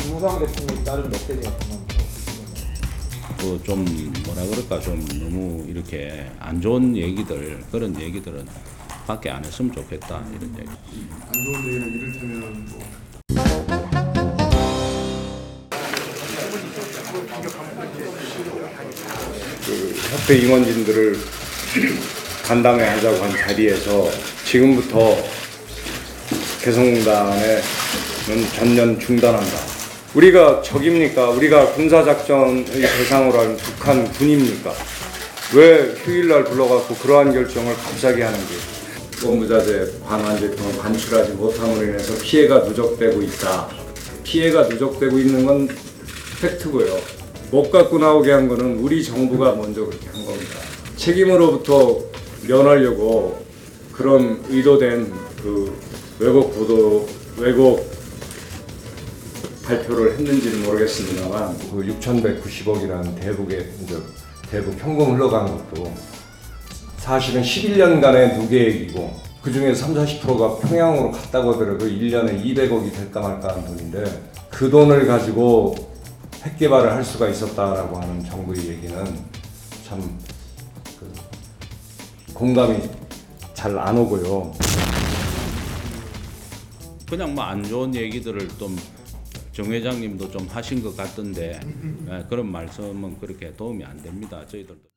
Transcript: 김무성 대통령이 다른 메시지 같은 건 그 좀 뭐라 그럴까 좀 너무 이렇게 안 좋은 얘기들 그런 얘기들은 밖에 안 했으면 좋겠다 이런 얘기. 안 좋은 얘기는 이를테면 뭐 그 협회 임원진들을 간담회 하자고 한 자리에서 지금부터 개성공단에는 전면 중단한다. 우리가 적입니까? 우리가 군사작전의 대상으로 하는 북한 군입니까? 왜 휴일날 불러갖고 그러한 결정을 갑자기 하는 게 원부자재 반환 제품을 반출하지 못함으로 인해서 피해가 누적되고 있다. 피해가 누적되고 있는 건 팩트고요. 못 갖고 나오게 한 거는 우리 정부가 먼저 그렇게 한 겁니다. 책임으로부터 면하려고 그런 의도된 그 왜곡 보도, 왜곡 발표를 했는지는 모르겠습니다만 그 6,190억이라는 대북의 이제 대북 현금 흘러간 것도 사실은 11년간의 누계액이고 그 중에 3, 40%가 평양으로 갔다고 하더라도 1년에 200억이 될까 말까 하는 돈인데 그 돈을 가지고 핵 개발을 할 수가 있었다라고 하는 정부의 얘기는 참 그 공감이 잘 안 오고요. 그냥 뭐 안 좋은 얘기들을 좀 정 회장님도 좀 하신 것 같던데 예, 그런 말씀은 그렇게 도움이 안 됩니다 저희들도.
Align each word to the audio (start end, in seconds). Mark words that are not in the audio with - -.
김무성 0.00 0.38
대통령이 0.38 0.84
다른 0.84 1.10
메시지 1.10 1.34
같은 1.40 1.68
건 1.70 1.82
그 3.38 3.58
좀 3.64 3.84
뭐라 4.24 4.44
그럴까 4.46 4.78
좀 4.80 5.04
너무 5.18 5.64
이렇게 5.68 6.30
안 6.38 6.60
좋은 6.60 6.96
얘기들 6.96 7.60
그런 7.72 8.00
얘기들은 8.00 8.46
밖에 9.06 9.30
안 9.30 9.44
했으면 9.44 9.72
좋겠다 9.74 10.24
이런 10.30 10.56
얘기. 10.60 10.68
안 11.26 11.32
좋은 11.44 11.66
얘기는 11.66 11.88
이를테면 11.92 12.66
뭐 12.66 13.92
그 19.64 19.94
협회 20.10 20.38
임원진들을 20.38 21.16
간담회 22.44 22.84
하자고 22.84 23.16
한 23.22 23.34
자리에서 23.34 24.10
지금부터 24.44 25.16
개성공단에는 26.62 27.62
전면 28.54 29.00
중단한다. 29.00 29.58
우리가 30.14 30.60
적입니까? 30.60 31.30
우리가 31.30 31.72
군사작전의 31.72 32.66
대상으로 32.66 33.38
하는 33.38 33.56
북한 33.56 34.04
군입니까? 34.12 34.74
왜 35.54 35.94
휴일날 36.04 36.44
불러갖고 36.44 36.94
그러한 36.96 37.32
결정을 37.32 37.74
갑자기 37.74 38.20
하는 38.20 38.38
게 38.38 39.26
원부자재 39.26 40.00
반환 40.06 40.38
제품을 40.38 40.78
반출하지 40.78 41.32
못함으로 41.32 41.84
인해서 41.84 42.14
피해가 42.22 42.58
누적되고 42.58 43.22
있다. 43.22 43.68
피해가 44.24 44.64
누적되고 44.64 45.18
있는 45.18 45.46
건 45.46 45.68
팩트고요. 46.40 46.98
못 47.50 47.70
갖고 47.70 47.98
나오게 47.98 48.30
한 48.30 48.48
거는 48.48 48.78
우리 48.78 49.02
정부가 49.02 49.54
먼저 49.54 49.86
그렇게 49.86 50.06
한 50.08 50.24
겁니다. 50.24 50.58
책임으로부터 50.96 51.98
면하려고 52.46 53.42
그런 53.92 54.42
의도된 54.48 55.12
그 55.42 55.76
왜곡 56.18 56.54
보도, 56.54 57.08
왜곡 57.38 57.90
발표를 59.64 60.12
했는지는 60.12 60.64
모르겠습니다만 60.64 61.56
그 61.70 61.98
6,190억이라는 62.00 63.20
대북의 63.20 63.72
이제 63.82 63.96
대북 64.50 64.78
현금 64.78 65.14
흘러간 65.14 65.46
것도 65.46 65.92
사실은 66.98 67.42
11년간의 67.42 68.38
누계액이고 68.38 69.32
그 69.42 69.52
중에 69.52 69.74
3, 69.74 69.94
40%가 69.94 70.56
평양으로 70.68 71.10
갔다고 71.10 71.54
하더라도 71.54 71.86
1년에 71.86 72.44
200억이 72.44 72.92
될까 72.92 73.20
말까 73.20 73.48
하는 73.48 73.64
돈인데 73.66 74.04
그 74.50 74.70
돈을 74.70 75.06
가지고 75.06 75.74
핵 76.42 76.58
개발을 76.58 76.92
할 76.92 77.04
수가 77.04 77.28
있었다라고 77.28 77.96
하는 77.96 78.24
정부의 78.24 78.68
얘기는 78.68 79.04
참 79.88 80.18
그 82.26 82.32
공감이 82.34 82.78
잘 83.54 83.78
안 83.78 83.96
오고요. 83.98 84.52
그냥 87.08 87.34
뭐 87.34 87.44
안 87.44 87.62
좋은 87.62 87.94
얘기들을 87.94 88.48
좀 88.58 88.76
정 89.52 89.66
회장님도 89.70 90.30
좀 90.30 90.46
하신 90.48 90.82
것 90.82 90.96
같던데 90.96 91.60
예, 92.08 92.24
그런 92.30 92.50
말씀은 92.50 93.20
그렇게 93.20 93.54
도움이 93.54 93.84
안 93.84 94.02
됩니다 94.02 94.46
저희들도. 94.46 94.91